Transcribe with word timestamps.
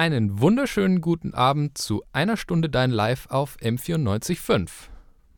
Einen 0.00 0.40
wunderschönen 0.40 1.00
guten 1.00 1.34
Abend 1.34 1.76
zu 1.76 2.04
einer 2.12 2.36
Stunde 2.36 2.70
Dein 2.70 2.92
Live 2.92 3.26
auf 3.30 3.56
M94.5. 3.56 4.70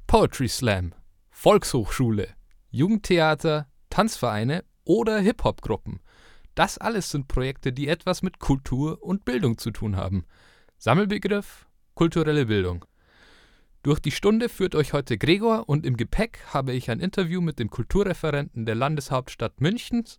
Poetry 0.06 0.48
Slam, 0.48 0.92
Volkshochschule, 1.30 2.28
Jugendtheater, 2.70 3.68
Tanzvereine 3.88 4.62
oder 4.84 5.18
Hip-Hop-Gruppen. 5.18 6.00
Das 6.54 6.76
alles 6.76 7.10
sind 7.10 7.26
Projekte, 7.26 7.72
die 7.72 7.88
etwas 7.88 8.20
mit 8.20 8.38
Kultur 8.38 9.02
und 9.02 9.24
Bildung 9.24 9.56
zu 9.56 9.70
tun 9.70 9.96
haben. 9.96 10.26
Sammelbegriff 10.76 11.66
kulturelle 11.94 12.44
Bildung. 12.44 12.84
Durch 13.82 13.98
die 13.98 14.10
Stunde 14.10 14.50
führt 14.50 14.74
euch 14.74 14.92
heute 14.92 15.16
Gregor 15.16 15.70
und 15.70 15.86
im 15.86 15.96
Gepäck 15.96 16.40
habe 16.52 16.74
ich 16.74 16.90
ein 16.90 17.00
Interview 17.00 17.40
mit 17.40 17.58
dem 17.58 17.70
Kulturreferenten 17.70 18.66
der 18.66 18.74
Landeshauptstadt 18.74 19.62
Münchens, 19.62 20.18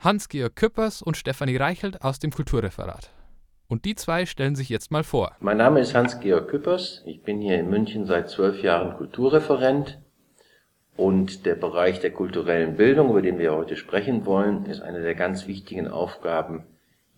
Hans-Georg 0.00 0.56
Küppers 0.56 1.02
und 1.02 1.16
Stefanie 1.16 1.56
Reichelt 1.56 2.02
aus 2.02 2.18
dem 2.18 2.32
Kulturreferat. 2.32 3.12
Und 3.70 3.84
die 3.84 3.94
zwei 3.94 4.26
stellen 4.26 4.56
sich 4.56 4.68
jetzt 4.68 4.90
mal 4.90 5.04
vor. 5.04 5.36
Mein 5.38 5.58
Name 5.58 5.78
ist 5.78 5.94
Hans-Georg 5.94 6.48
Küppers. 6.48 7.02
Ich 7.06 7.22
bin 7.22 7.40
hier 7.40 7.56
in 7.56 7.70
München 7.70 8.04
seit 8.04 8.28
zwölf 8.28 8.64
Jahren 8.64 8.96
Kulturreferent. 8.96 10.00
Und 10.96 11.46
der 11.46 11.54
Bereich 11.54 12.00
der 12.00 12.10
kulturellen 12.10 12.74
Bildung, 12.74 13.10
über 13.10 13.22
den 13.22 13.38
wir 13.38 13.54
heute 13.54 13.76
sprechen 13.76 14.26
wollen, 14.26 14.66
ist 14.66 14.80
eine 14.80 15.02
der 15.02 15.14
ganz 15.14 15.46
wichtigen 15.46 15.86
Aufgaben 15.86 16.64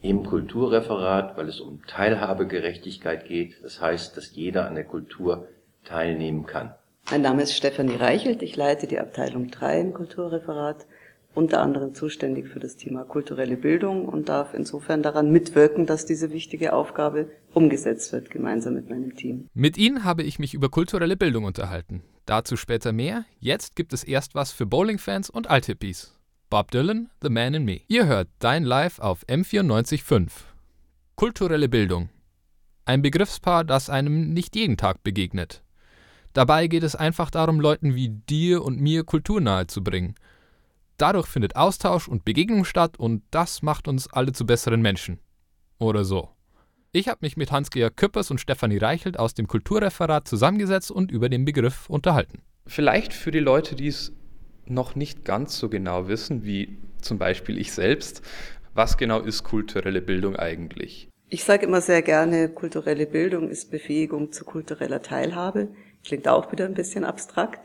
im 0.02 0.26
Kulturreferat, 0.26 1.38
weil 1.38 1.48
es 1.48 1.58
um 1.58 1.86
Teilhabegerechtigkeit 1.86 3.24
geht. 3.24 3.64
Das 3.64 3.80
heißt, 3.80 4.14
dass 4.18 4.34
jeder 4.34 4.66
an 4.66 4.74
der 4.74 4.84
Kultur 4.84 5.48
teilnehmen 5.86 6.44
kann. 6.44 6.74
Mein 7.10 7.22
Name 7.22 7.44
ist 7.44 7.56
Stefanie 7.56 7.96
Reichelt. 7.96 8.42
Ich 8.42 8.56
leite 8.56 8.86
die 8.86 9.00
Abteilung 9.00 9.50
3 9.50 9.80
im 9.80 9.94
Kulturreferat 9.94 10.84
unter 11.34 11.62
anderem 11.62 11.94
zuständig 11.94 12.48
für 12.48 12.60
das 12.60 12.76
Thema 12.76 13.04
kulturelle 13.04 13.56
Bildung 13.56 14.06
und 14.06 14.28
darf 14.28 14.54
insofern 14.54 15.02
daran 15.02 15.30
mitwirken, 15.30 15.86
dass 15.86 16.04
diese 16.04 16.30
wichtige 16.30 16.72
Aufgabe 16.72 17.30
umgesetzt 17.54 18.12
wird, 18.12 18.30
gemeinsam 18.30 18.74
mit 18.74 18.90
meinem 18.90 19.16
Team. 19.16 19.48
Mit 19.54 19.78
Ihnen 19.78 20.04
habe 20.04 20.22
ich 20.22 20.38
mich 20.38 20.54
über 20.54 20.68
kulturelle 20.68 21.16
Bildung 21.16 21.44
unterhalten. 21.44 22.02
Dazu 22.26 22.56
später 22.56 22.92
mehr. 22.92 23.24
Jetzt 23.40 23.76
gibt 23.76 23.92
es 23.92 24.04
erst 24.04 24.34
was 24.34 24.52
für 24.52 24.66
Bowling-Fans 24.66 25.30
und 25.30 25.48
Althippies. 25.48 26.18
Bob 26.50 26.70
Dylan, 26.70 27.10
The 27.22 27.30
Man 27.30 27.54
in 27.54 27.64
Me. 27.64 27.80
Ihr 27.88 28.06
hört 28.06 28.28
Dein 28.38 28.64
Live 28.64 28.98
auf 28.98 29.24
M94.5. 29.26 30.28
Kulturelle 31.16 31.68
Bildung. 31.68 32.10
Ein 32.84 33.00
Begriffspaar, 33.00 33.64
das 33.64 33.88
einem 33.88 34.32
nicht 34.32 34.54
jeden 34.54 34.76
Tag 34.76 35.02
begegnet. 35.02 35.62
Dabei 36.34 36.66
geht 36.66 36.82
es 36.82 36.96
einfach 36.96 37.30
darum, 37.30 37.60
Leuten 37.60 37.94
wie 37.94 38.08
dir 38.08 38.62
und 38.62 38.80
mir 38.80 39.04
Kultur 39.04 39.40
nahe 39.40 39.66
zu 39.66 39.82
bringen– 39.82 40.14
Dadurch 41.02 41.26
findet 41.26 41.56
Austausch 41.56 42.06
und 42.06 42.24
Begegnung 42.24 42.64
statt 42.64 42.96
und 42.96 43.24
das 43.32 43.60
macht 43.60 43.88
uns 43.88 44.06
alle 44.12 44.30
zu 44.30 44.46
besseren 44.46 44.80
Menschen. 44.80 45.18
Oder 45.80 46.04
so. 46.04 46.28
Ich 46.92 47.08
habe 47.08 47.18
mich 47.22 47.36
mit 47.36 47.50
Hans-Georg 47.50 47.96
Küppers 47.96 48.30
und 48.30 48.40
Stefanie 48.40 48.78
Reichelt 48.78 49.18
aus 49.18 49.34
dem 49.34 49.48
Kulturreferat 49.48 50.28
zusammengesetzt 50.28 50.92
und 50.92 51.10
über 51.10 51.28
den 51.28 51.44
Begriff 51.44 51.90
unterhalten. 51.90 52.42
Vielleicht 52.68 53.14
für 53.14 53.32
die 53.32 53.40
Leute, 53.40 53.74
die 53.74 53.88
es 53.88 54.12
noch 54.64 54.94
nicht 54.94 55.24
ganz 55.24 55.58
so 55.58 55.68
genau 55.68 56.06
wissen, 56.06 56.44
wie 56.44 56.78
zum 57.00 57.18
Beispiel 57.18 57.58
ich 57.58 57.72
selbst, 57.72 58.22
was 58.72 58.96
genau 58.96 59.18
ist 59.18 59.42
kulturelle 59.42 60.02
Bildung 60.02 60.36
eigentlich? 60.36 61.08
Ich 61.28 61.42
sage 61.42 61.66
immer 61.66 61.80
sehr 61.80 62.02
gerne, 62.02 62.48
kulturelle 62.48 63.06
Bildung 63.06 63.48
ist 63.48 63.72
Befähigung 63.72 64.30
zu 64.30 64.44
kultureller 64.44 65.02
Teilhabe. 65.02 65.66
Klingt 66.04 66.28
auch 66.28 66.52
wieder 66.52 66.64
ein 66.66 66.74
bisschen 66.74 67.02
abstrakt 67.02 67.58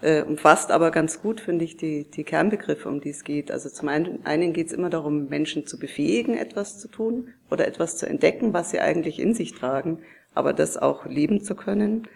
äh, 0.00 0.22
umfasst 0.22 0.70
aber 0.70 0.90
ganz 0.90 1.20
gut, 1.20 1.40
finde 1.40 1.64
ich, 1.64 1.76
die, 1.76 2.04
die 2.10 2.24
Kernbegriffe, 2.24 2.88
um 2.88 3.00
die 3.00 3.10
es 3.10 3.24
geht. 3.24 3.50
Also 3.50 3.68
zum 3.68 3.88
einen, 3.88 4.24
einen 4.24 4.52
geht 4.52 4.68
es 4.68 4.72
immer 4.72 4.90
darum, 4.90 5.28
Menschen 5.28 5.66
zu 5.66 5.78
befähigen, 5.78 6.36
etwas 6.36 6.78
zu 6.78 6.88
tun 6.88 7.34
oder 7.50 7.66
etwas 7.66 7.96
zu 7.96 8.06
entdecken, 8.06 8.52
was 8.52 8.70
sie 8.70 8.80
eigentlich 8.80 9.18
in 9.18 9.34
sich 9.34 9.54
tragen, 9.54 9.98
aber 10.34 10.52
das 10.52 10.76
auch 10.76 11.06
leben 11.06 11.42
zu 11.42 11.54
können. 11.54 12.06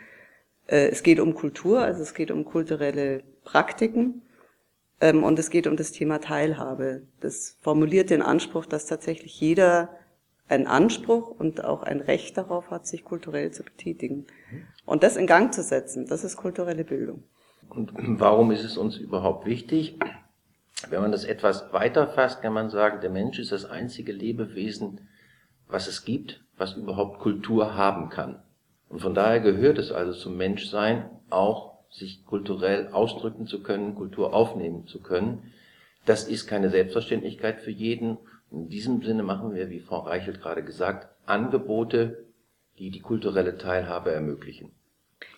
Äh, 0.66 0.89
es 0.89 1.02
geht 1.02 1.19
um 1.19 1.34
Kultur, 1.34 1.80
also 1.80 2.02
es 2.02 2.14
geht 2.14 2.30
um 2.30 2.44
kulturelle 2.44 3.22
Praktiken 3.44 4.23
ähm, 5.01 5.24
und 5.24 5.39
es 5.39 5.51
geht 5.51 5.67
um 5.67 5.77
das 5.77 5.92
Thema 5.92 6.20
Teilhabe. 6.20 7.02
Das 7.20 7.56
formuliert 7.62 8.11
den 8.11 8.23
Anspruch, 8.23 8.67
dass 8.67 8.86
tatsächlich 8.86 9.40
jeder 9.40 9.90
einen 10.48 10.67
Anspruch 10.67 11.30
und 11.30 11.64
auch 11.64 11.83
ein 11.83 12.01
Recht 12.01 12.36
darauf 12.36 12.70
hat, 12.70 12.86
sich 12.86 13.05
kulturell 13.05 13.51
zu 13.51 13.64
betätigen. 13.64 14.27
Und 14.85 15.02
das 15.02 15.17
in 15.17 15.27
Gang 15.27 15.52
zu 15.52 15.62
setzen, 15.62 16.06
das 16.06 16.24
ist 16.24 16.36
kulturelle 16.36 16.85
Bildung. 16.85 17.24
Und 17.74 17.92
warum 18.20 18.50
ist 18.50 18.64
es 18.64 18.77
uns 18.77 18.98
überhaupt 18.98 19.46
wichtig? 19.46 19.98
Wenn 20.90 21.00
man 21.00 21.12
das 21.12 21.24
etwas 21.24 21.72
weiter 21.72 22.06
fasst, 22.06 22.42
kann 22.42 22.52
man 22.52 22.68
sagen, 22.68 23.00
der 23.00 23.08
Mensch 23.08 23.38
ist 23.38 23.50
das 23.50 23.64
einzige 23.64 24.12
Lebewesen, 24.12 25.08
was 25.68 25.88
es 25.88 26.05
gibt, 26.05 26.44
was 26.58 26.74
überhaupt 26.74 27.20
Kultur 27.20 27.74
haben 27.74 28.11
kann. 28.11 28.42
Und 28.90 29.00
von 29.00 29.14
daher 29.14 29.40
gehört 29.40 29.78
es 29.78 29.90
also 29.90 30.12
zum 30.12 30.36
Menschsein 30.36 31.08
auch, 31.30 31.72
sich 31.88 32.27
kulturell 32.27 32.88
ausdrücken 32.88 33.46
zu 33.46 33.62
können, 33.62 33.94
Kultur 33.94 34.34
aufnehmen 34.34 34.86
zu 34.86 35.00
können. 35.00 35.52
Das 36.05 36.28
ist 36.28 36.46
keine 36.46 36.68
Selbstverständlichkeit 36.68 37.61
für 37.61 37.70
jeden. 37.70 38.18
In 38.50 38.68
diesem 38.68 39.02
Sinne 39.02 39.22
machen 39.22 39.55
wir, 39.55 39.70
wie 39.70 39.80
Frau 39.80 40.00
Reichelt 40.00 40.42
gerade 40.42 40.62
gesagt, 40.62 41.08
Angebote, 41.24 42.27
die 42.78 42.90
die 42.90 43.00
kulturelle 43.00 43.56
Teilhabe 43.56 44.12
ermöglichen. 44.12 44.72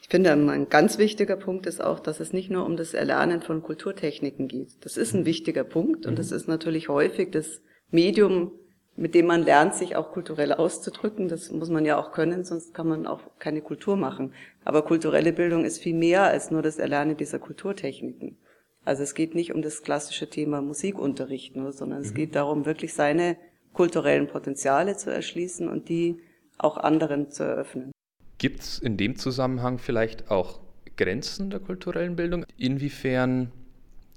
Ich 0.05 0.11
finde, 0.11 0.33
ein 0.33 0.69
ganz 0.69 0.99
wichtiger 0.99 1.35
Punkt 1.35 1.65
ist 1.65 1.83
auch, 1.83 1.99
dass 1.99 2.21
es 2.21 2.35
nicht 2.35 2.51
nur 2.51 2.67
um 2.67 2.77
das 2.77 2.93
Erlernen 2.93 3.41
von 3.41 3.63
Kulturtechniken 3.63 4.49
geht. 4.49 4.85
Das 4.85 4.99
ist 4.99 5.15
ein 5.15 5.23
mhm. 5.23 5.27
wichtiger 5.27 5.65
Punkt 5.65 6.05
und 6.05 6.19
das 6.19 6.31
mhm. 6.31 6.37
ist 6.37 6.47
natürlich 6.47 6.91
häufig 6.91 7.31
das 7.31 7.63
Medium, 7.91 8.53
mit 8.97 9.15
dem 9.15 9.25
man 9.25 9.45
lernt, 9.45 9.75
sich 9.75 9.97
auch 9.97 10.13
kulturell 10.13 10.53
auszudrücken. 10.53 11.29
Das 11.29 11.51
muss 11.51 11.71
man 11.71 11.87
ja 11.87 11.99
auch 11.99 12.13
können, 12.13 12.45
sonst 12.45 12.75
kann 12.75 12.87
man 12.87 13.07
auch 13.07 13.23
keine 13.39 13.63
Kultur 13.63 13.97
machen. 13.97 14.35
Aber 14.63 14.83
kulturelle 14.83 15.33
Bildung 15.33 15.65
ist 15.65 15.79
viel 15.79 15.97
mehr 15.97 16.25
als 16.25 16.51
nur 16.51 16.61
das 16.61 16.79
Erlernen 16.79 17.17
dieser 17.17 17.39
Kulturtechniken. 17.39 18.37
Also 18.85 19.03
es 19.03 19.15
geht 19.15 19.35
nicht 19.35 19.55
um 19.55 19.63
das 19.63 19.83
klassische 19.83 20.29
Thema 20.29 20.61
Musikunterricht 20.61 21.57
nur, 21.57 21.73
sondern 21.73 22.03
es 22.03 22.11
mhm. 22.11 22.17
geht 22.17 22.35
darum, 22.35 22.67
wirklich 22.67 22.93
seine 22.93 23.39
kulturellen 23.73 24.27
Potenziale 24.27 24.99
zu 24.99 25.11
erschließen 25.11 25.67
und 25.67 25.89
die 25.89 26.21
auch 26.59 26.77
anderen 26.77 27.31
zu 27.31 27.43
eröffnen. 27.43 27.94
Gibt 28.44 28.60
es 28.60 28.78
in 28.78 28.99
dem 28.99 29.16
Zusammenhang 29.16 29.78
vielleicht 29.78 30.31
auch 30.31 30.60
Grenzen 30.99 31.49
der 31.49 31.60
kulturellen 31.60 32.15
Bildung? 32.15 32.44
Inwiefern 32.59 33.50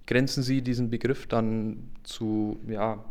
grenzen 0.06 0.44
Sie 0.44 0.62
diesen 0.62 0.90
Begriff 0.90 1.28
dann 1.28 1.92
zu, 2.04 2.60
ja, 2.68 3.06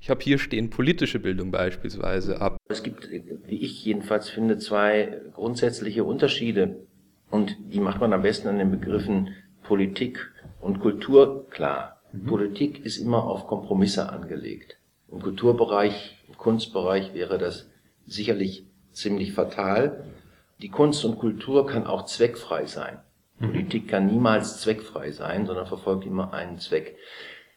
ich 0.00 0.08
habe 0.08 0.22
hier 0.22 0.38
stehen 0.38 0.70
politische 0.70 1.18
Bildung 1.18 1.50
beispielsweise 1.50 2.40
ab? 2.40 2.56
Es 2.70 2.82
gibt, 2.82 3.10
wie 3.10 3.58
ich 3.58 3.84
jedenfalls 3.84 4.30
finde, 4.30 4.56
zwei 4.56 5.20
grundsätzliche 5.34 6.02
Unterschiede 6.02 6.86
und 7.28 7.58
die 7.70 7.80
macht 7.80 8.00
man 8.00 8.14
am 8.14 8.22
besten 8.22 8.48
an 8.48 8.56
den 8.56 8.70
Begriffen 8.70 9.34
Politik 9.64 10.32
und 10.62 10.80
Kultur 10.80 11.46
klar. 11.50 12.00
Mhm. 12.14 12.24
Politik 12.24 12.86
ist 12.86 12.96
immer 12.96 13.24
auf 13.24 13.46
Kompromisse 13.46 14.08
angelegt. 14.08 14.78
Im 15.12 15.20
Kulturbereich, 15.20 16.16
im 16.26 16.38
Kunstbereich 16.38 17.12
wäre 17.12 17.36
das 17.36 17.68
sicherlich 18.06 18.64
ziemlich 18.92 19.34
fatal. 19.34 20.06
Die 20.64 20.70
Kunst 20.70 21.04
und 21.04 21.18
Kultur 21.18 21.66
kann 21.66 21.86
auch 21.86 22.06
zweckfrei 22.06 22.64
sein. 22.64 22.98
Mhm. 23.38 23.48
Politik 23.48 23.86
kann 23.86 24.06
niemals 24.06 24.62
zweckfrei 24.62 25.10
sein, 25.10 25.44
sondern 25.44 25.66
verfolgt 25.66 26.06
immer 26.06 26.32
einen 26.32 26.56
Zweck. 26.56 26.96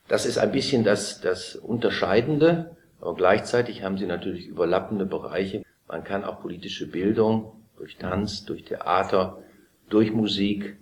Das 0.10 0.26
ist 0.26 0.38
ein 0.38 0.52
bisschen 0.52 0.84
das, 0.84 1.22
das 1.22 1.56
Unterscheidende, 1.56 2.76
aber 3.00 3.16
gleichzeitig 3.16 3.82
haben 3.82 3.98
sie 3.98 4.08
natürlich 4.08 4.48
überlappende 4.48 5.06
Bereiche. 5.06 5.64
Man 5.88 6.04
kann 6.04 6.26
auch 6.26 6.42
politische 6.42 6.86
Bildung 6.86 7.54
durch 7.78 7.96
Tanz, 7.96 8.44
durch 8.44 8.66
Theater, 8.66 9.38
durch 9.88 10.12
Musik, 10.12 10.76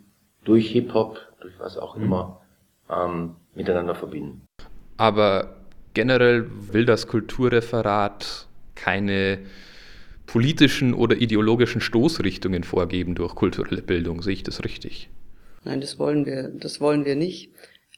durch 0.45 0.71
Hip-Hop, 0.71 1.19
durch 1.41 1.53
was 1.59 1.77
auch 1.77 1.95
mhm. 1.95 2.05
immer 2.05 2.41
ähm, 2.89 3.35
miteinander 3.53 3.93
verbinden. 3.93 4.41
Aber 4.97 5.57
generell 5.93 6.49
will 6.73 6.85
das 6.85 7.05
Kulturreferat 7.05 8.47
keine 8.73 9.45
politischen 10.25 10.93
oder 10.93 11.17
ideologischen 11.17 11.81
Stoßrichtungen 11.81 12.63
vorgeben 12.63 13.15
durch 13.15 13.35
kulturelle 13.35 13.81
Bildung. 13.81 14.21
Sehe 14.21 14.33
ich 14.33 14.43
das 14.43 14.63
richtig? 14.63 15.09
Nein, 15.63 15.81
das 15.81 15.99
wollen 15.99 16.25
wir, 16.25 16.49
das 16.49 16.79
wollen 16.79 17.05
wir 17.05 17.15
nicht. 17.15 17.51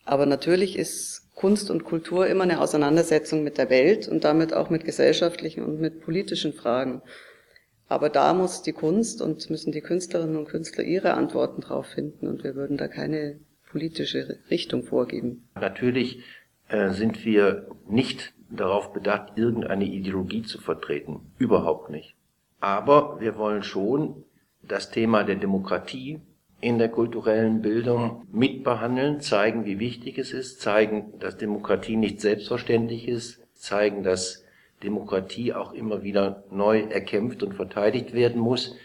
Aber 0.06 0.26
natürlich 0.26 0.78
ist 0.78 1.28
Kunst 1.36 1.70
und 1.70 1.84
Kultur 1.84 2.28
immer 2.28 2.44
eine 2.44 2.62
Auseinandersetzung 2.62 3.44
mit 3.44 3.58
der 3.58 3.70
Welt 3.70 4.08
und 4.08 4.24
damit 4.24 4.54
auch 4.54 4.70
mit 4.70 4.86
gesellschaftlichen 4.86 5.64
und 5.64 5.80
mit 5.80 6.02
politischen 6.02 6.54
Fragen. 6.54 7.02
Aber 7.90 8.10
da 8.10 8.34
muss 8.34 8.64
die 8.64 8.74
Kunst 8.74 9.22
und 9.22 9.50
müssen 9.50 9.72
die 9.72 9.82
Künstlerinnen 9.82 10.36
und 10.36 10.50
Künstler 10.50 10.84
ihre 10.84 11.14
Antworten 11.14 11.62
drauf 11.62 11.86
finden 11.88 12.28
und 12.28 12.44
wir 12.44 12.56
würden 12.56 12.78
da 12.78 12.88
keine 12.88 13.40
politische 13.70 14.40
Richtung 14.50 14.84
vorgeben. 14.84 15.48
Natürlich 15.56 16.24
äh, 16.70 16.92
sind 16.92 17.24
wir 17.24 17.68
nicht 17.88 18.34
darauf 18.50 18.94
bedacht, 18.94 19.34
irgendeine 19.38 19.86
Ideologie 19.86 20.42
zu 20.42 20.60
vertreten. 20.60 21.20
Überhaupt 21.38 21.90
nicht. 21.90 22.16
Aber 22.60 23.20
wir 23.20 23.38
wollen 23.38 23.64
schon 23.64 24.24
das 24.64 24.90
Thema 24.90 25.24
der 25.24 25.36
Demokratie 25.36 26.20
in 26.60 26.80
der 26.80 26.90
kulturellen 26.90 27.62
Bildung 27.62 28.26
mitbehandeln, 28.32 29.22
zeigen, 29.22 29.66
wie 29.66 29.80
wichtig 29.80 30.18
es 30.18 30.32
ist, 30.32 30.60
zeigen, 30.60 31.14
dass 31.20 31.38
Demokratie 31.38 31.96
nicht 31.96 32.20
selbstverständlich 32.20 33.08
ist, 33.08 33.44
zeigen, 33.54 34.04
dass 34.04 34.44
Demokratie 34.84 35.54
auch 35.54 35.74
immer 35.74 36.04
wieder 36.04 36.44
neu 36.52 36.82
erkämpft 36.82 37.44
und 37.44 37.54
verteidigt 37.54 38.14
werden 38.14 38.42
muss. 38.42 38.76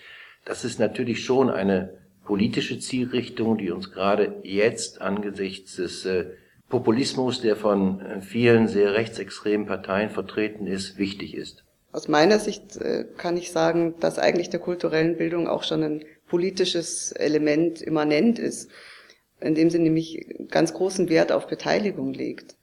Das 0.45 0.65
ist 0.65 0.79
natürlich 0.81 1.25
schon 1.25 1.51
eine 1.51 1.99
politische 2.25 2.79
Zielrichtung, 2.79 3.59
die 3.59 3.71
uns 3.71 3.91
gerade 3.91 4.37
jetzt 4.43 5.01
angesichts 5.01 5.77
des 5.77 6.05
äh, 6.05 6.27
Populismus, 6.69 7.41
der 7.41 7.57
von 7.57 8.01
äh, 8.01 8.21
vielen 8.21 8.69
sehr 8.69 8.95
rechtsextremen 8.95 9.67
Parteien 9.67 10.11
vertreten 10.11 10.67
ist, 10.67 10.99
wichtig 10.99 11.35
ist. 11.35 11.65
Aus 11.93 12.09
meiner 12.09 12.39
Sicht 12.39 12.77
äh, 12.79 13.05
kann 13.19 13.37
ich 13.37 13.53
sagen, 13.53 13.95
dass 14.01 14.19
eigentlich 14.19 14.49
der 14.49 14.61
kulturellen 14.61 15.19
Bildung 15.19 15.47
auch 15.47 15.63
schon 15.63 15.83
ein 15.83 16.05
politisches 16.27 17.13
Element 17.13 17.83
immanent 17.83 18.39
ist, 18.39 18.71
indem 19.41 19.69
sie 19.69 19.79
nämlich 19.79 20.27
ganz 20.51 20.73
großen 20.73 21.11
Wert 21.11 21.33
auf 21.33 21.47
Beteiligung 21.47 22.15
legt. 22.15 22.57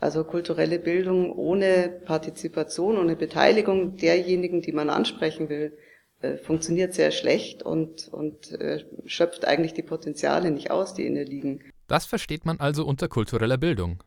Also 0.00 0.24
kulturelle 0.24 0.78
Bildung 0.78 1.30
ohne 1.30 2.00
Partizipation, 2.06 2.96
ohne 2.96 3.16
Beteiligung 3.16 3.98
derjenigen, 3.98 4.62
die 4.62 4.72
man 4.72 4.88
ansprechen 4.88 5.50
will, 5.50 5.76
äh, 6.22 6.38
funktioniert 6.38 6.94
sehr 6.94 7.10
schlecht 7.10 7.62
und, 7.62 8.08
und 8.08 8.52
äh, 8.52 8.86
schöpft 9.04 9.44
eigentlich 9.44 9.74
die 9.74 9.82
Potenziale 9.82 10.50
nicht 10.50 10.70
aus, 10.70 10.94
die 10.94 11.06
in 11.06 11.16
ihr 11.16 11.26
liegen. 11.26 11.60
Das 11.86 12.06
versteht 12.06 12.46
man 12.46 12.60
also 12.60 12.86
unter 12.86 13.08
kultureller 13.08 13.58
Bildung. 13.58 14.02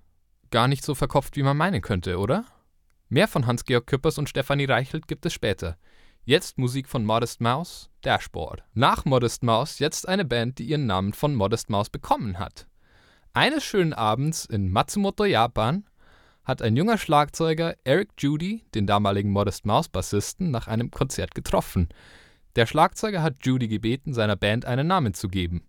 Gar 0.49 0.67
nicht 0.67 0.83
so 0.83 0.95
verkopft, 0.95 1.35
wie 1.35 1.43
man 1.43 1.57
meinen 1.57 1.81
könnte, 1.81 2.17
oder? 2.17 2.45
Mehr 3.13 3.27
von 3.27 3.45
Hans-Georg 3.45 3.86
Küppers 3.86 4.18
und 4.18 4.27
Stefanie 4.27 4.65
Reichelt 4.65 5.07
gibt 5.07 5.24
es 5.27 5.33
später. 5.33 5.77
Jetzt 6.25 6.57
Musik 6.57 6.89
von 6.89 7.06
Modest 7.06 7.42
Mouse, 7.42 7.92
Dashboard. 8.01 8.63
Nach 8.74 9.06
Modest 9.06 9.44
Mouse 9.44 9.77
jetzt 9.77 10.07
eine 10.07 10.25
Band, 10.25 10.57
die 10.57 10.63
ihren 10.63 10.88
Namen 10.88 11.13
von 11.13 11.36
Modest 11.36 11.69
Mouse 11.69 11.92
bekommen 11.92 12.39
hat. 12.39 12.65
Eines 13.31 13.63
schönen 13.63 13.94
Abends 13.94 14.45
in 14.45 14.71
Matsumoto, 14.71 15.25
Japan, 15.25 15.86
hat 16.44 16.63
ein 16.63 16.75
junger 16.75 16.98
Schlagzeuger 16.98 17.75
Eric 17.83 18.10
Judy 18.18 18.63
den 18.74 18.88
damaligen 18.88 19.30
Modest 19.30 19.68
Mouse 19.68 19.89
Bassisten 19.89 20.50
nach 20.50 20.68
einem 20.68 20.89
Konzert 20.89 21.36
getroffen. 21.36 21.89
Der 22.56 22.65
Schlagzeuger 22.65 23.21
hat 23.21 23.45
Judy 23.45 23.68
gebeten, 23.68 24.15
seiner 24.15 24.38
Band 24.38 24.65
einen 24.65 24.88
Namen 24.88 25.13
zu 25.13 25.27
geben. 25.27 25.62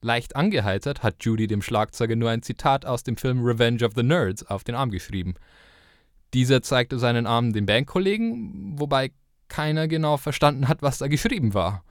Leicht 0.00 0.36
angeheitert 0.36 1.02
hat 1.02 1.22
Judy 1.22 1.48
dem 1.48 1.60
Schlagzeuger 1.60 2.16
nur 2.16 2.30
ein 2.30 2.40
Zitat 2.40 2.86
aus 2.86 3.02
dem 3.02 3.18
Film 3.18 3.44
Revenge 3.44 3.84
of 3.84 3.92
the 3.94 4.02
Nerds 4.02 4.46
auf 4.46 4.64
den 4.64 4.74
Arm 4.74 4.90
geschrieben. 4.90 5.34
Dieser 6.34 6.62
zeigte 6.62 6.98
seinen 6.98 7.26
Arm 7.26 7.52
dem 7.52 7.66
Bandkollegen, 7.66 8.78
wobei 8.78 9.12
keiner 9.48 9.88
genau 9.88 10.16
verstanden 10.16 10.68
hat, 10.68 10.82
was 10.82 10.98
da 10.98 11.08
geschrieben 11.08 11.54
war. 11.54 11.84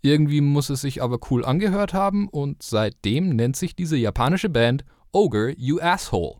Irgendwie 0.00 0.40
muss 0.40 0.70
es 0.70 0.82
sich 0.82 1.02
aber 1.02 1.18
cool 1.30 1.44
angehört 1.44 1.92
haben 1.92 2.28
und 2.28 2.62
seitdem 2.62 3.30
nennt 3.30 3.56
sich 3.56 3.74
diese 3.74 3.96
japanische 3.96 4.48
Band 4.48 4.84
Ogre 5.10 5.52
You 5.56 5.80
Asshole. 5.80 6.36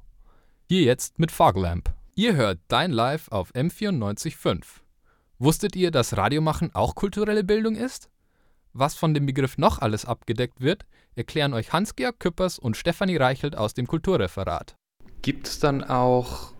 Hier 0.69 0.83
jetzt 0.83 1.19
mit 1.19 1.33
Foglamp. 1.33 1.93
Ihr 2.15 2.37
hört 2.37 2.61
Dein 2.69 2.93
Live 2.93 3.29
auf 3.29 3.53
M94.5. 3.55 4.63
Wusstet 5.39 5.75
ihr, 5.77 5.91
dass 5.91 6.17
Radiomachen 6.17 6.75
auch 6.75 6.95
kulturelle 6.95 7.43
Bildung 7.43 7.75
ist? 7.75 8.11
Was 8.73 8.95
von 8.95 9.15
dem 9.15 9.27
Begriff 9.27 9.59
noch 9.59 9.79
alles 9.79 10.05
abgedeckt 10.05 10.61
wird, 10.61 10.85
erklären 11.15 11.55
euch 11.55 11.73
Hans-Georg 11.73 12.21
Küppers 12.21 12.59
und 12.59 12.77
Stefanie 12.77 13.17
Reichelt 13.17 13.57
aus 13.57 13.75
dem 13.75 13.87
Kulturreferat. 13.87 14.77
Gibt 15.23 15.49
es 15.49 15.59
dann 15.59 15.83
auch 15.83 16.53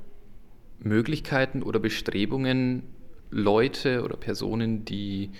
Möglichkeiten 0.81 1.63
oder 1.63 1.81
Bestrebungen, 1.81 2.83
Leute 3.31 4.03
oder 4.05 4.17
Personen, 4.17 4.85
die 4.85 5.31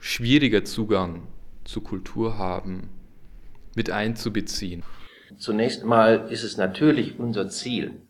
schwieriger 0.00 0.64
Zugang 0.64 1.26
zu 1.64 1.80
Kultur 1.80 2.38
haben, 2.38 2.90
mit 3.74 3.90
einzubeziehen? 3.90 4.82
Zunächst 5.36 5.84
mal 5.84 6.28
ist 6.30 6.44
es 6.44 6.56
natürlich 6.56 7.18
unser 7.18 7.48
Ziel, 7.48 8.02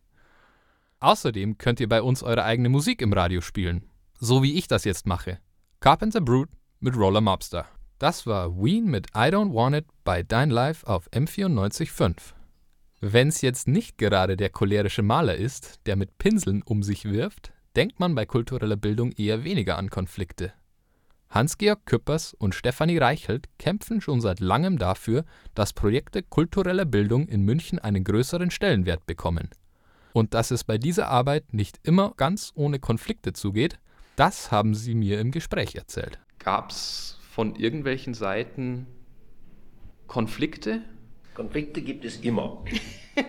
Außerdem 0.98 1.58
könnt 1.58 1.78
ihr 1.78 1.88
bei 1.88 2.02
uns 2.02 2.24
eure 2.24 2.42
eigene 2.42 2.70
Musik 2.70 3.02
im 3.02 3.12
Radio 3.12 3.40
spielen, 3.40 3.88
so 4.18 4.42
wie 4.42 4.54
ich 4.54 4.66
das 4.66 4.82
jetzt 4.82 5.06
mache. 5.06 5.38
Carpenter 5.78 6.20
Brute 6.20 6.50
mit 6.80 6.96
Roller 6.96 7.20
Mobster. 7.20 7.68
Das 7.98 8.26
war 8.26 8.62
Ween 8.62 8.90
mit 8.90 9.06
I 9.14 9.30
Don't 9.30 9.54
Want 9.54 9.74
It 9.74 9.86
bei 10.04 10.22
Dein 10.22 10.50
Live 10.50 10.84
auf 10.84 11.10
M94.5. 11.12 12.34
Wenn's 13.00 13.40
jetzt 13.40 13.68
nicht 13.68 13.96
gerade 13.96 14.36
der 14.36 14.50
cholerische 14.50 15.02
Maler 15.02 15.36
ist, 15.36 15.80
der 15.86 15.96
mit 15.96 16.18
Pinseln 16.18 16.62
um 16.62 16.82
sich 16.82 17.06
wirft, 17.06 17.52
denkt 17.74 17.98
man 17.98 18.14
bei 18.14 18.26
kultureller 18.26 18.76
Bildung 18.76 19.12
eher 19.12 19.44
weniger 19.44 19.78
an 19.78 19.88
Konflikte. 19.88 20.52
Hans-Georg 21.30 21.86
Küppers 21.86 22.34
und 22.34 22.54
Stefanie 22.54 22.98
Reichelt 22.98 23.48
kämpfen 23.58 24.02
schon 24.02 24.20
seit 24.20 24.40
langem 24.40 24.78
dafür, 24.78 25.24
dass 25.54 25.72
Projekte 25.72 26.22
kultureller 26.22 26.84
Bildung 26.84 27.26
in 27.28 27.44
München 27.44 27.78
einen 27.78 28.04
größeren 28.04 28.50
Stellenwert 28.50 29.06
bekommen. 29.06 29.48
Und 30.12 30.34
dass 30.34 30.50
es 30.50 30.64
bei 30.64 30.76
dieser 30.76 31.08
Arbeit 31.08 31.54
nicht 31.54 31.80
immer 31.82 32.12
ganz 32.18 32.52
ohne 32.54 32.78
Konflikte 32.78 33.32
zugeht, 33.32 33.78
das 34.16 34.50
haben 34.50 34.74
sie 34.74 34.94
mir 34.94 35.18
im 35.18 35.30
Gespräch 35.30 35.74
erzählt. 35.74 36.18
Gab's 36.38 37.16
von 37.36 37.54
irgendwelchen 37.54 38.14
Seiten 38.14 38.86
Konflikte? 40.06 40.80
Konflikte 41.34 41.82
gibt 41.82 42.06
es 42.06 42.16
immer. 42.20 42.64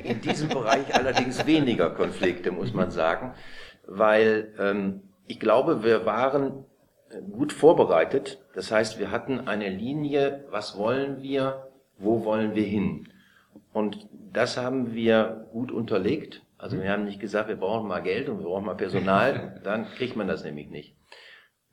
In 0.06 0.22
diesem 0.22 0.48
Bereich 0.48 0.96
allerdings 0.96 1.46
weniger 1.46 1.90
Konflikte, 1.90 2.54
muss 2.54 2.74
man 2.74 2.90
sagen, 2.90 3.34
weil 3.86 4.54
ähm, 4.60 5.02
ich 5.26 5.42
glaube, 5.42 5.84
wir 5.84 6.06
waren 6.06 6.64
gut 7.34 7.52
vorbereitet. 7.52 8.42
Das 8.56 8.72
heißt, 8.72 8.98
wir 8.98 9.12
hatten 9.12 9.42
eine 9.42 9.68
Linie, 9.68 10.46
was 10.52 10.78
wollen 10.78 11.22
wir, 11.22 11.68
wo 11.98 12.24
wollen 12.24 12.56
wir 12.56 12.64
hin. 12.64 13.10
Und 13.74 14.08
das 14.32 14.56
haben 14.56 14.94
wir 14.94 15.50
gut 15.52 15.70
unterlegt. 15.70 16.44
Also 16.58 16.82
wir 16.82 16.90
haben 16.90 17.04
nicht 17.04 17.20
gesagt, 17.20 17.50
wir 17.50 17.58
brauchen 17.58 17.90
mal 17.90 18.00
Geld 18.00 18.30
und 18.30 18.40
wir 18.40 18.46
brauchen 18.46 18.68
mal 18.68 18.76
Personal, 18.76 19.60
dann 19.66 19.86
kriegt 19.96 20.16
man 20.16 20.30
das 20.30 20.46
nämlich 20.46 20.70
nicht. 20.70 20.96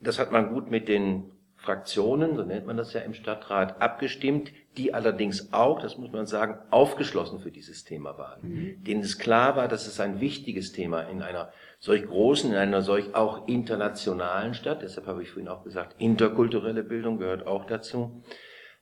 Das 0.00 0.18
hat 0.18 0.32
man 0.32 0.52
gut 0.52 0.68
mit 0.68 0.88
den 0.88 1.30
Fraktionen, 1.64 2.36
so 2.36 2.42
nennt 2.42 2.66
man 2.66 2.76
das 2.76 2.92
ja 2.92 3.00
im 3.00 3.14
Stadtrat, 3.14 3.80
abgestimmt, 3.80 4.52
die 4.76 4.92
allerdings 4.92 5.52
auch, 5.52 5.80
das 5.80 5.96
muss 5.96 6.12
man 6.12 6.26
sagen, 6.26 6.58
aufgeschlossen 6.70 7.40
für 7.40 7.50
dieses 7.50 7.84
Thema 7.84 8.18
waren. 8.18 8.40
Mhm. 8.42 8.84
Denen 8.84 9.00
es 9.00 9.18
klar 9.18 9.56
war, 9.56 9.66
dass 9.66 9.86
es 9.86 9.98
ein 9.98 10.20
wichtiges 10.20 10.72
Thema 10.72 11.02
in 11.02 11.22
einer 11.22 11.50
solch 11.78 12.06
großen, 12.06 12.50
in 12.50 12.56
einer 12.56 12.82
solch 12.82 13.14
auch 13.14 13.48
internationalen 13.48 14.54
Stadt, 14.54 14.82
deshalb 14.82 15.06
habe 15.06 15.22
ich 15.22 15.30
vorhin 15.30 15.48
auch 15.48 15.64
gesagt, 15.64 15.96
interkulturelle 15.98 16.82
Bildung 16.82 17.18
gehört 17.18 17.46
auch 17.46 17.64
dazu, 17.64 18.22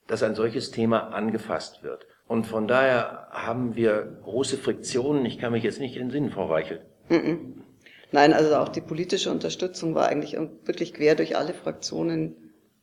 dass 0.08 0.22
ein 0.22 0.34
solches 0.34 0.72
Thema 0.72 1.12
angefasst 1.12 1.82
wird. 1.82 2.06
Und 2.26 2.46
von 2.46 2.66
daher 2.66 3.28
haben 3.30 3.76
wir 3.76 4.18
große 4.22 4.56
Friktionen. 4.56 5.24
Ich 5.26 5.38
kann 5.38 5.52
mich 5.52 5.62
jetzt 5.62 5.80
nicht 5.80 5.96
in 5.96 6.08
den 6.08 6.10
Sinn, 6.10 6.30
Frau 6.30 6.48
Weichel. 6.48 6.80
Mhm. 7.08 7.62
Nein, 8.10 8.32
also 8.32 8.54
auch 8.56 8.68
die 8.68 8.80
politische 8.80 9.30
Unterstützung 9.30 9.94
war 9.94 10.08
eigentlich 10.08 10.36
wirklich 10.64 10.92
quer 10.92 11.14
durch 11.14 11.36
alle 11.36 11.54
Fraktionen 11.54 12.36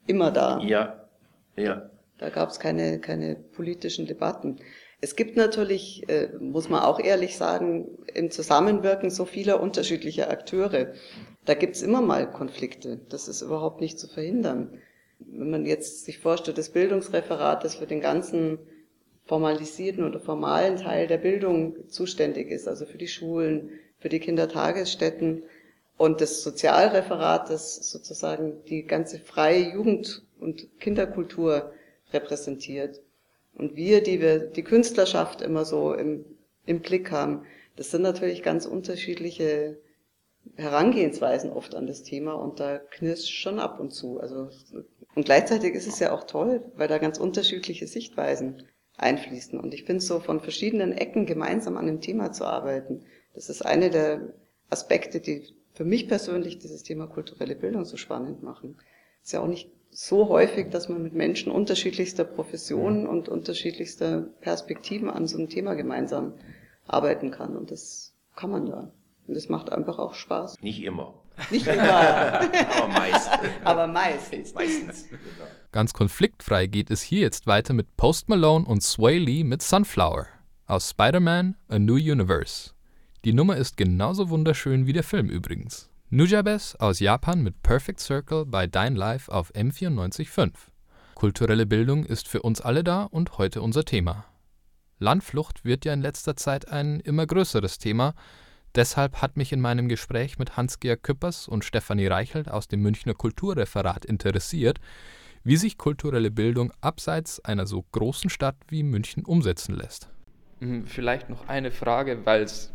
immer 0.09 0.31
da. 0.31 0.59
Ja, 0.59 1.05
ja. 1.55 1.89
Da 2.17 2.29
gab 2.29 2.49
es 2.49 2.59
keine, 2.59 2.99
keine 2.99 3.35
politischen 3.35 4.05
Debatten. 4.05 4.57
Es 5.01 5.15
gibt 5.15 5.37
natürlich, 5.37 6.09
äh, 6.09 6.29
muss 6.39 6.67
man 6.67 6.81
auch 6.81 6.99
ehrlich 6.99 7.37
sagen, 7.37 7.87
im 8.13 8.31
Zusammenwirken 8.31 9.09
so 9.09 9.23
vieler 9.23 9.61
unterschiedlicher 9.61 10.29
Akteure. 10.29 10.93
Da 11.45 11.53
gibt's 11.53 11.81
immer 11.81 12.01
mal 12.01 12.29
Konflikte. 12.29 12.99
Das 13.07 13.29
ist 13.29 13.41
überhaupt 13.41 13.79
nicht 13.79 13.97
zu 13.97 14.09
verhindern. 14.09 14.77
Wenn 15.19 15.49
man 15.49 15.65
jetzt 15.65 16.03
sich 16.03 16.19
vorstellt, 16.19 16.57
das 16.57 16.69
Bildungsreferat, 16.69 17.63
das 17.63 17.75
für 17.75 17.87
den 17.87 18.01
ganzen 18.01 18.59
formalisierten 19.25 20.03
oder 20.03 20.19
formalen 20.19 20.75
Teil 20.77 21.07
der 21.07 21.17
Bildung 21.17 21.87
zuständig 21.87 22.51
ist, 22.51 22.67
also 22.67 22.85
für 22.85 22.97
die 22.97 23.07
Schulen, 23.07 23.69
für 23.99 24.09
die 24.09 24.19
Kindertagesstätten 24.19 25.43
und 25.99 26.21
das 26.21 26.43
Sozialreferat, 26.43 27.49
das 27.49 27.75
sozusagen 27.91 28.63
die 28.69 28.83
ganze 28.83 29.19
freie 29.19 29.73
Jugend- 29.73 30.23
und 30.39 30.79
Kinderkultur 30.79 31.73
repräsentiert. 32.13 33.01
Und 33.53 33.75
wir, 33.75 34.01
die 34.01 34.21
wir 34.21 34.39
die 34.39 34.63
Künstlerschaft 34.63 35.41
immer 35.41 35.65
so 35.65 35.93
im, 35.93 36.23
im 36.65 36.79
Blick 36.79 37.11
haben, 37.11 37.43
das 37.75 37.91
sind 37.91 38.01
natürlich 38.01 38.43
ganz 38.43 38.65
unterschiedliche 38.65 39.77
Herangehensweisen 40.55 41.51
oft 41.51 41.75
an 41.75 41.85
das 41.85 42.03
Thema 42.03 42.31
und 42.31 42.61
da 42.61 42.77
knirscht 42.77 43.33
schon 43.33 43.59
ab 43.59 43.81
und 43.81 43.91
zu. 43.91 44.21
Also, 44.21 44.49
und 45.15 45.25
gleichzeitig 45.25 45.75
ist 45.75 45.87
es 45.87 45.99
ja 45.99 46.13
auch 46.13 46.23
toll, 46.23 46.63
weil 46.77 46.87
da 46.87 46.97
ganz 46.97 47.17
unterschiedliche 47.17 47.87
Sichtweisen 47.87 48.63
einfließen. 48.95 49.59
Und 49.59 49.73
ich 49.73 49.83
finde 49.83 50.01
so 50.01 50.21
von 50.21 50.39
verschiedenen 50.39 50.93
Ecken 50.93 51.25
gemeinsam 51.25 51.75
an 51.75 51.87
dem 51.87 51.99
Thema 51.99 52.31
zu 52.31 52.45
arbeiten, 52.45 53.03
das 53.33 53.49
ist 53.49 53.65
eine 53.65 53.89
der 53.89 54.33
Aspekte, 54.69 55.19
die 55.19 55.58
für 55.79 55.85
mich 55.85 56.09
persönlich 56.09 56.59
dieses 56.59 56.83
Thema 56.83 57.07
kulturelle 57.07 57.55
Bildung 57.55 57.85
so 57.85 57.95
spannend 57.95 58.43
machen. 58.43 58.75
Es 59.21 59.29
ist 59.29 59.31
ja 59.31 59.39
auch 59.39 59.47
nicht 59.47 59.71
so 59.89 60.27
häufig, 60.27 60.71
dass 60.71 60.89
man 60.89 61.01
mit 61.01 61.13
Menschen 61.13 61.53
unterschiedlichster 61.53 62.25
Professionen 62.25 63.07
und 63.07 63.29
unterschiedlichster 63.29 64.23
Perspektiven 64.41 65.09
an 65.09 65.25
so 65.25 65.37
einem 65.37 65.47
Thema 65.47 65.75
gemeinsam 65.75 66.33
arbeiten 66.85 67.31
kann. 67.31 67.55
Und 67.55 67.71
das 67.71 68.13
kann 68.35 68.51
man 68.51 68.65
da. 68.65 68.91
Und 69.25 69.35
das 69.35 69.47
macht 69.47 69.71
einfach 69.71 69.99
auch 69.99 70.15
Spaß. 70.15 70.57
Nicht 70.59 70.83
immer. 70.83 71.13
Nicht 71.49 71.65
immer. 71.65 72.41
Aber 72.75 72.87
meistens. 72.89 73.49
Aber 73.63 73.87
meistens. 73.87 74.53
Meistens. 74.53 75.05
Ganz 75.71 75.93
konfliktfrei 75.93 76.67
geht 76.67 76.91
es 76.91 77.01
hier 77.01 77.21
jetzt 77.21 77.47
weiter 77.47 77.73
mit 77.73 77.95
Post 77.95 78.27
Malone 78.27 78.65
und 78.65 78.83
Sway 78.83 79.17
Lee 79.17 79.45
mit 79.45 79.61
Sunflower 79.61 80.27
aus 80.65 80.89
Spider-Man 80.89 81.55
A 81.69 81.79
New 81.79 81.95
Universe. 81.95 82.71
Die 83.25 83.33
Nummer 83.33 83.57
ist 83.57 83.75
genauso 83.75 84.29
wunderschön 84.29 84.87
wie 84.87 84.93
der 84.93 85.03
Film 85.03 85.27
übrigens. 85.27 85.89
Nujabes 86.09 86.77
aus 86.77 87.01
Japan 87.01 87.43
mit 87.43 87.61
Perfect 87.61 87.99
Circle 87.99 88.45
bei 88.45 88.65
Dein 88.65 88.95
Live 88.95 89.27
auf 89.27 89.53
M94.5. 89.53 90.53
Kulturelle 91.15 91.65
Bildung 91.65 92.05
ist 92.05 92.29
für 92.29 92.41
uns 92.41 92.61
alle 92.61 92.81
da 92.81 93.03
und 93.03 93.37
heute 93.37 93.61
unser 93.61 93.83
Thema. 93.83 94.23
Landflucht 94.99 95.65
wird 95.65 95.83
ja 95.83 95.91
in 95.91 96.01
letzter 96.01 96.37
Zeit 96.37 96.69
ein 96.69 97.01
immer 97.01 97.27
größeres 97.27 97.77
Thema. 97.77 98.13
Deshalb 98.73 99.21
hat 99.21 99.35
mich 99.35 99.51
in 99.51 99.59
meinem 99.59 99.89
Gespräch 99.89 100.39
mit 100.39 100.55
Hans-Georg 100.55 101.03
Küppers 101.03 101.49
und 101.49 101.65
Stefanie 101.65 102.07
Reichelt 102.07 102.49
aus 102.49 102.69
dem 102.69 102.81
Münchner 102.81 103.15
Kulturreferat 103.15 104.05
interessiert, 104.05 104.79
wie 105.43 105.57
sich 105.57 105.77
kulturelle 105.77 106.31
Bildung 106.31 106.71
abseits 106.79 107.43
einer 107.43 107.65
so 107.65 107.83
großen 107.91 108.29
Stadt 108.29 108.55
wie 108.69 108.83
München 108.83 109.25
umsetzen 109.25 109.75
lässt. 109.75 110.09
Hm, 110.59 110.87
vielleicht 110.87 111.29
noch 111.29 111.49
eine 111.49 111.71
Frage, 111.71 112.25
weil 112.25 112.43
es 112.43 112.71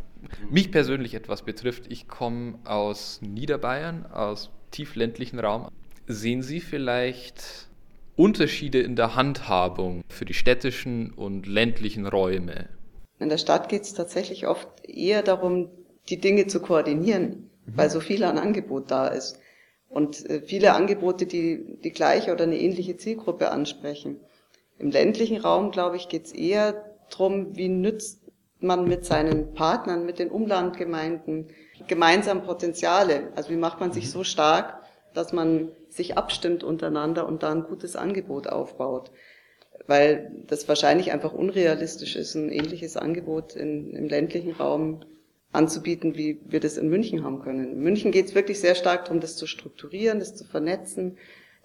mich 0.50 0.70
persönlich 0.70 1.14
etwas 1.14 1.42
betrifft, 1.42 1.84
ich 1.88 2.08
komme 2.08 2.58
aus 2.64 3.20
Niederbayern, 3.22 4.06
aus 4.06 4.50
tiefländlichen 4.70 5.38
Raum. 5.38 5.68
Sehen 6.06 6.42
Sie 6.42 6.60
vielleicht 6.60 7.68
Unterschiede 8.16 8.80
in 8.80 8.96
der 8.96 9.16
Handhabung 9.16 10.02
für 10.08 10.24
die 10.24 10.34
städtischen 10.34 11.12
und 11.12 11.46
ländlichen 11.46 12.06
Räume? 12.06 12.68
In 13.18 13.28
der 13.28 13.38
Stadt 13.38 13.68
geht 13.68 13.82
es 13.82 13.94
tatsächlich 13.94 14.46
oft 14.46 14.68
eher 14.86 15.22
darum, 15.22 15.68
die 16.08 16.20
Dinge 16.20 16.46
zu 16.46 16.60
koordinieren, 16.60 17.50
mhm. 17.66 17.76
weil 17.76 17.90
so 17.90 18.00
viel 18.00 18.24
an 18.24 18.38
Angebot 18.38 18.90
da 18.90 19.08
ist. 19.08 19.38
Und 19.88 20.28
äh, 20.28 20.42
viele 20.42 20.74
Angebote, 20.74 21.26
die 21.26 21.78
die 21.82 21.92
gleiche 21.92 22.32
oder 22.32 22.44
eine 22.44 22.58
ähnliche 22.58 22.96
Zielgruppe 22.96 23.50
ansprechen. 23.50 24.20
Im 24.78 24.90
ländlichen 24.90 25.38
Raum, 25.38 25.70
glaube 25.70 25.96
ich, 25.96 26.08
geht 26.08 26.26
es 26.26 26.32
eher 26.32 26.84
darum, 27.10 27.56
wie 27.56 27.68
nützt 27.68 28.23
man 28.64 28.88
mit 28.88 29.04
seinen 29.04 29.54
Partnern, 29.54 30.04
mit 30.06 30.18
den 30.18 30.30
Umlandgemeinden 30.30 31.48
gemeinsam 31.86 32.42
Potenziale? 32.42 33.28
Also 33.36 33.50
wie 33.50 33.56
macht 33.56 33.80
man 33.80 33.92
sich 33.92 34.10
so 34.10 34.24
stark, 34.24 34.80
dass 35.12 35.32
man 35.32 35.68
sich 35.88 36.18
abstimmt 36.18 36.64
untereinander 36.64 37.26
und 37.26 37.42
da 37.42 37.52
ein 37.52 37.64
gutes 37.64 37.96
Angebot 37.96 38.48
aufbaut? 38.48 39.10
Weil 39.86 40.32
das 40.46 40.68
wahrscheinlich 40.68 41.12
einfach 41.12 41.32
unrealistisch 41.32 42.16
ist, 42.16 42.34
ein 42.34 42.50
ähnliches 42.50 42.96
Angebot 42.96 43.54
in, 43.54 43.94
im 43.94 44.08
ländlichen 44.08 44.52
Raum 44.52 45.04
anzubieten, 45.52 46.16
wie 46.16 46.40
wir 46.46 46.60
das 46.60 46.76
in 46.76 46.88
München 46.88 47.24
haben 47.24 47.40
können. 47.40 47.72
In 47.72 47.80
München 47.80 48.10
geht 48.10 48.26
es 48.26 48.34
wirklich 48.34 48.60
sehr 48.60 48.74
stark 48.74 49.04
darum, 49.04 49.20
das 49.20 49.36
zu 49.36 49.46
strukturieren, 49.46 50.18
das 50.18 50.34
zu 50.34 50.44
vernetzen, 50.44 51.18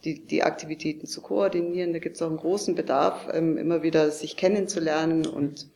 die, 0.03 0.25
die 0.25 0.43
Aktivitäten 0.43 1.07
zu 1.07 1.21
koordinieren. 1.21 1.93
Da 1.93 1.99
gibt 1.99 2.15
es 2.15 2.21
auch 2.21 2.27
einen 2.27 2.37
großen 2.37 2.75
Bedarf, 2.75 3.27
ähm, 3.33 3.57
immer 3.57 3.83
wieder 3.83 4.11
sich 4.11 4.37
kennenzulernen 4.37 5.25
und 5.25 5.69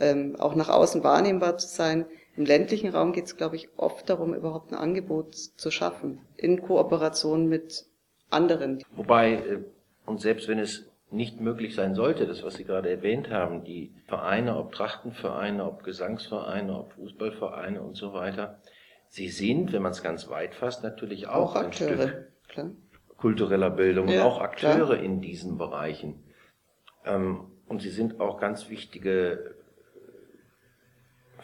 ähm, 0.00 0.36
auch 0.38 0.54
nach 0.54 0.68
außen 0.68 1.04
wahrnehmbar 1.04 1.58
zu 1.58 1.68
sein. 1.68 2.06
Im 2.36 2.44
ländlichen 2.44 2.90
Raum 2.90 3.12
geht 3.12 3.26
es, 3.26 3.36
glaube 3.36 3.56
ich, 3.56 3.68
oft 3.76 4.08
darum, 4.08 4.34
überhaupt 4.34 4.72
ein 4.72 4.78
Angebot 4.78 5.34
zu 5.34 5.70
schaffen, 5.70 6.20
in 6.36 6.62
Kooperation 6.62 7.48
mit 7.48 7.86
anderen. 8.30 8.82
Wobei, 8.96 9.34
äh, 9.34 9.58
und 10.06 10.20
selbst 10.20 10.48
wenn 10.48 10.58
es 10.58 10.90
nicht 11.10 11.40
möglich 11.40 11.74
sein 11.74 11.94
sollte, 11.94 12.26
das, 12.26 12.42
was 12.42 12.54
Sie 12.54 12.64
gerade 12.64 12.90
erwähnt 12.90 13.30
haben, 13.30 13.62
die 13.64 13.92
Vereine, 14.06 14.56
ob 14.56 14.72
Trachtenvereine, 14.72 15.64
ob 15.64 15.84
Gesangsvereine, 15.84 16.76
ob 16.76 16.92
Fußballvereine 16.94 17.80
und 17.80 17.96
so 17.96 18.12
weiter, 18.12 18.58
sie 19.08 19.28
sind, 19.28 19.72
wenn 19.72 19.82
man 19.82 19.92
es 19.92 20.02
ganz 20.02 20.28
weit 20.28 20.56
fasst, 20.56 20.82
natürlich 20.82 21.28
auch, 21.28 21.54
auch 21.54 21.62
ein 21.62 21.72
Stück 21.72 22.26
klar. 22.48 22.70
kultureller 23.16 23.70
Bildung 23.70 24.08
ja, 24.08 24.24
und 24.24 24.26
auch 24.26 24.40
Akteure 24.40 24.86
klar. 24.86 25.02
in 25.02 25.20
diesen 25.20 25.56
Bereichen. 25.56 26.24
Ähm, 27.04 27.46
und 27.68 27.80
sie 27.80 27.90
sind 27.90 28.20
auch 28.20 28.40
ganz 28.40 28.68
wichtige 28.68 29.54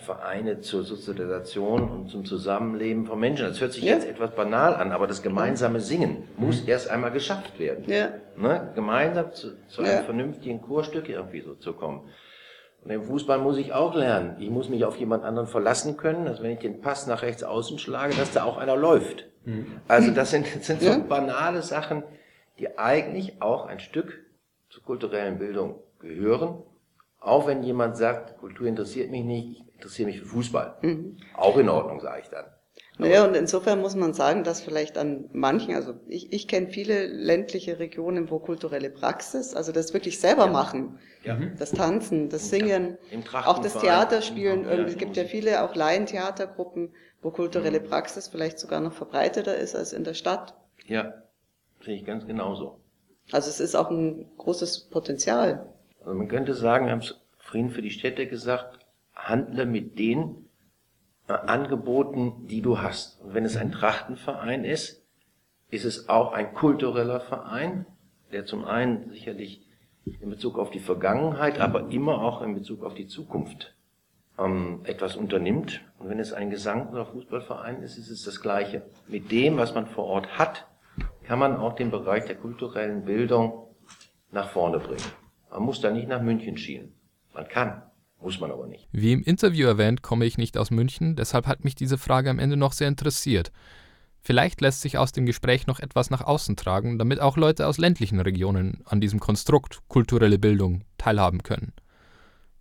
Vereine 0.00 0.60
zur 0.60 0.82
Sozialisation 0.82 1.90
und 1.90 2.10
zum 2.10 2.24
Zusammenleben 2.24 3.06
von 3.06 3.20
Menschen. 3.20 3.46
Das 3.46 3.60
hört 3.60 3.72
sich 3.72 3.84
ja. 3.84 3.94
jetzt 3.94 4.06
etwas 4.06 4.34
banal 4.34 4.74
an, 4.74 4.92
aber 4.92 5.06
das 5.06 5.22
gemeinsame 5.22 5.80
Singen 5.80 6.24
muss 6.36 6.62
erst 6.62 6.90
einmal 6.90 7.10
geschafft 7.10 7.58
werden. 7.58 7.84
Ja. 7.86 8.08
Ne? 8.36 8.72
Gemeinsam 8.74 9.32
zu, 9.32 9.52
zu 9.68 9.82
einem 9.82 9.92
ja. 9.92 10.02
vernünftigen 10.02 10.62
Chorstück 10.62 11.08
irgendwie 11.08 11.40
so 11.40 11.54
zu 11.54 11.72
kommen. 11.74 12.08
Und 12.82 12.90
im 12.90 13.02
Fußball 13.02 13.38
muss 13.38 13.58
ich 13.58 13.72
auch 13.72 13.94
lernen. 13.94 14.36
Ich 14.38 14.48
muss 14.50 14.68
mich 14.68 14.84
auf 14.84 14.96
jemand 14.96 15.24
anderen 15.24 15.46
verlassen 15.46 15.96
können, 15.96 16.24
dass 16.24 16.42
wenn 16.42 16.52
ich 16.52 16.60
den 16.60 16.80
Pass 16.80 17.06
nach 17.06 17.22
rechts 17.22 17.42
außen 17.42 17.78
schlage, 17.78 18.14
dass 18.14 18.32
da 18.32 18.44
auch 18.44 18.56
einer 18.56 18.76
läuft. 18.76 19.26
Mhm. 19.44 19.66
Also 19.86 20.12
das 20.12 20.30
sind, 20.30 20.46
das 20.54 20.66
sind 20.66 20.80
so 20.80 21.02
banale 21.04 21.62
Sachen, 21.62 22.02
die 22.58 22.78
eigentlich 22.78 23.42
auch 23.42 23.66
ein 23.66 23.80
Stück 23.80 24.24
zur 24.70 24.82
kulturellen 24.82 25.38
Bildung 25.38 25.80
gehören. 26.00 26.62
Auch 27.20 27.46
wenn 27.46 27.62
jemand 27.62 27.96
sagt, 27.96 28.38
Kultur 28.38 28.66
interessiert 28.66 29.10
mich 29.10 29.24
nicht, 29.24 29.64
interessiere 29.74 30.08
mich 30.08 30.20
für 30.20 30.26
Fußball. 30.26 30.78
Mhm. 30.82 31.18
Auch 31.36 31.58
in 31.58 31.68
Ordnung, 31.68 32.00
sage 32.00 32.22
ich 32.22 32.28
dann. 32.28 32.46
Naja, 32.98 33.24
und 33.24 33.34
insofern 33.34 33.80
muss 33.80 33.94
man 33.94 34.12
sagen, 34.12 34.44
dass 34.44 34.60
vielleicht 34.60 34.98
an 34.98 35.28
manchen, 35.32 35.74
also 35.74 35.94
ich, 36.06 36.32
ich 36.32 36.48
kenne 36.48 36.68
viele 36.68 37.06
ländliche 37.06 37.78
Regionen, 37.78 38.30
wo 38.30 38.38
kulturelle 38.38 38.90
Praxis, 38.90 39.54
also 39.54 39.72
das 39.72 39.94
wirklich 39.94 40.20
selber 40.20 40.46
ja. 40.46 40.52
machen, 40.52 40.98
ja. 41.24 41.38
das 41.58 41.72
Tanzen, 41.72 42.28
das 42.28 42.50
Singen, 42.50 42.98
auch 43.32 43.58
das 43.58 43.78
Theaterspielen, 43.78 44.64
ja, 44.64 44.72
es 44.84 44.98
gibt 44.98 45.16
ja 45.16 45.24
viele 45.24 45.62
auch 45.62 45.74
Laientheatergruppen, 45.74 46.92
wo 47.22 47.30
kulturelle 47.30 47.80
mhm. 47.80 47.84
Praxis 47.84 48.28
vielleicht 48.28 48.58
sogar 48.58 48.80
noch 48.80 48.92
verbreiteter 48.92 49.56
ist 49.56 49.74
als 49.74 49.94
in 49.94 50.04
der 50.04 50.14
Stadt. 50.14 50.54
Ja, 50.86 51.14
sehe 51.82 51.96
ich 51.96 52.04
ganz 52.04 52.26
genauso. 52.26 52.80
Also 53.32 53.48
es 53.48 53.60
ist 53.60 53.76
auch 53.76 53.90
ein 53.90 54.26
großes 54.36 54.90
Potenzial. 54.90 55.72
Also 56.00 56.14
man 56.14 56.28
könnte 56.28 56.54
sagen, 56.54 56.86
wir 56.86 56.92
haben 56.92 57.00
es 57.00 57.20
vorhin 57.38 57.70
für 57.70 57.82
die 57.82 57.90
Städte 57.90 58.26
gesagt, 58.26 58.78
handle 59.14 59.66
mit 59.66 59.98
den 59.98 60.46
äh, 61.28 61.32
Angeboten, 61.32 62.46
die 62.46 62.62
du 62.62 62.80
hast. 62.80 63.20
Und 63.20 63.34
wenn 63.34 63.44
es 63.44 63.56
ein. 63.56 63.72
Trachtenverein 63.72 64.64
ist, 64.64 65.06
ist 65.70 65.84
es 65.84 66.08
auch 66.08 66.32
ein 66.32 66.54
kultureller 66.54 67.20
Verein, 67.20 67.86
der 68.32 68.46
zum 68.46 68.64
einen 68.64 69.10
sicherlich 69.10 69.66
in 70.04 70.30
Bezug 70.30 70.58
auf 70.58 70.70
die 70.70 70.80
Vergangenheit, 70.80 71.60
aber 71.60 71.90
immer 71.90 72.22
auch 72.22 72.42
in 72.42 72.54
Bezug 72.54 72.82
auf 72.82 72.94
die 72.94 73.06
Zukunft 73.06 73.74
ähm, 74.38 74.80
etwas 74.84 75.16
unternimmt. 75.16 75.80
Und 75.98 76.08
wenn 76.08 76.18
es 76.18 76.32
ein 76.32 76.50
Gesang- 76.50 76.88
oder 76.90 77.06
Fußballverein 77.06 77.82
ist, 77.82 77.96
ist 77.98 78.10
es 78.10 78.24
das 78.24 78.40
Gleiche. 78.40 78.82
Mit 79.06 79.30
dem, 79.30 79.56
was 79.56 79.74
man 79.74 79.86
vor 79.86 80.06
Ort 80.06 80.38
hat, 80.38 80.66
kann 81.24 81.38
man 81.38 81.56
auch 81.56 81.74
den 81.74 81.90
Bereich 81.90 82.24
der 82.24 82.36
kulturellen 82.36 83.04
Bildung 83.04 83.68
nach 84.32 84.48
vorne 84.48 84.78
bringen. 84.78 85.19
Man 85.50 85.62
muss 85.62 85.80
da 85.80 85.90
nicht 85.90 86.08
nach 86.08 86.22
München 86.22 86.56
schielen. 86.56 86.92
Man 87.34 87.48
kann, 87.48 87.82
muss 88.20 88.40
man 88.40 88.50
aber 88.50 88.66
nicht. 88.66 88.88
Wie 88.92 89.12
im 89.12 89.22
Interview 89.22 89.66
erwähnt, 89.66 90.02
komme 90.02 90.24
ich 90.24 90.38
nicht 90.38 90.56
aus 90.56 90.70
München, 90.70 91.16
deshalb 91.16 91.46
hat 91.46 91.64
mich 91.64 91.74
diese 91.74 91.98
Frage 91.98 92.30
am 92.30 92.38
Ende 92.38 92.56
noch 92.56 92.72
sehr 92.72 92.88
interessiert. 92.88 93.50
Vielleicht 94.22 94.60
lässt 94.60 94.82
sich 94.82 94.98
aus 94.98 95.12
dem 95.12 95.24
Gespräch 95.26 95.66
noch 95.66 95.80
etwas 95.80 96.10
nach 96.10 96.20
außen 96.20 96.54
tragen, 96.56 96.98
damit 96.98 97.20
auch 97.20 97.36
Leute 97.36 97.66
aus 97.66 97.78
ländlichen 97.78 98.20
Regionen 98.20 98.82
an 98.84 99.00
diesem 99.00 99.18
Konstrukt 99.18 99.80
kulturelle 99.88 100.38
Bildung 100.38 100.82
teilhaben 100.98 101.42
können. 101.42 101.72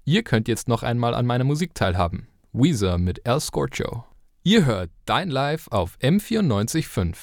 Ihr 0.06 0.24
könnt 0.24 0.48
jetzt 0.48 0.68
noch 0.68 0.84
einmal 0.84 1.14
an 1.14 1.26
meiner 1.26 1.44
Musik 1.44 1.76
teilhaben. 1.76 2.28
Weezer 2.54 2.98
mit 2.98 3.28
El 3.28 3.40
Scorcho. 3.40 4.06
Ihr 4.44 4.66
hört 4.66 4.90
Dein 5.06 5.30
Live 5.30 5.68
auf 5.68 5.98
M945. 6.02 7.16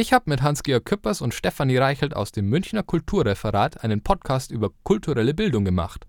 Ich 0.00 0.12
habe 0.14 0.30
mit 0.30 0.40
Hans-Georg 0.40 0.86
Küppers 0.86 1.20
und 1.20 1.34
Stefanie 1.34 1.76
Reichelt 1.76 2.16
aus 2.16 2.32
dem 2.32 2.48
Münchner 2.48 2.82
Kulturreferat 2.82 3.84
einen 3.84 4.02
Podcast 4.02 4.50
über 4.50 4.70
kulturelle 4.82 5.34
Bildung 5.34 5.62
gemacht. 5.62 6.06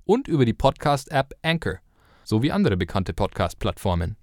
und 0.04 0.26
über 0.26 0.44
die 0.44 0.54
Podcast-App 0.54 1.34
Anchor 1.42 1.78
sowie 2.24 2.50
andere 2.50 2.76
bekannte 2.76 3.12
Podcast-Plattformen. 3.12 4.16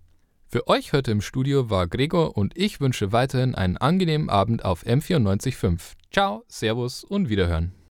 Für 0.49 0.67
euch 0.67 0.91
heute 0.91 1.11
im 1.11 1.21
Studio 1.21 1.69
war 1.69 1.87
Gregor 1.87 2.35
und 2.35 2.57
ich 2.57 2.81
wünsche 2.81 3.13
weiterhin 3.13 3.55
einen 3.55 3.77
angenehmen 3.77 4.29
Abend 4.29 4.65
auf 4.65 4.85
M945. 4.85 5.93
Ciao, 6.11 6.43
Servus 6.47 7.05
und 7.05 7.29
Wiederhören. 7.29 7.76